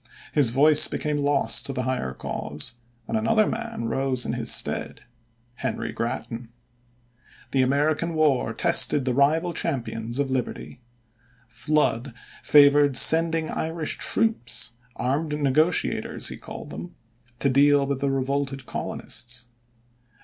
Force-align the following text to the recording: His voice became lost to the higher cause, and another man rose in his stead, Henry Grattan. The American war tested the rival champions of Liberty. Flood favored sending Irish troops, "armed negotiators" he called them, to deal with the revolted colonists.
His 0.33 0.49
voice 0.49 0.87
became 0.87 1.17
lost 1.17 1.67
to 1.67 1.73
the 1.73 1.83
higher 1.83 2.15
cause, 2.15 2.73
and 3.07 3.15
another 3.15 3.45
man 3.45 3.85
rose 3.85 4.25
in 4.25 4.33
his 4.33 4.51
stead, 4.51 5.01
Henry 5.57 5.91
Grattan. 5.91 6.49
The 7.51 7.61
American 7.61 8.15
war 8.15 8.51
tested 8.55 9.05
the 9.05 9.13
rival 9.13 9.53
champions 9.53 10.17
of 10.17 10.31
Liberty. 10.31 10.81
Flood 11.47 12.15
favored 12.41 12.97
sending 12.97 13.51
Irish 13.51 13.99
troops, 13.99 14.71
"armed 14.95 15.37
negotiators" 15.39 16.29
he 16.29 16.35
called 16.37 16.71
them, 16.71 16.95
to 17.37 17.47
deal 17.47 17.85
with 17.85 18.01
the 18.01 18.09
revolted 18.09 18.65
colonists. 18.65 19.49